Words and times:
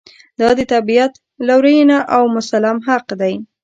دا 0.39 0.49
د 0.59 0.61
طبعیت 0.73 1.13
لورېینه 1.47 1.97
او 2.15 2.23
مسلم 2.35 2.77
حق 2.87 3.05
دی. 3.21 3.33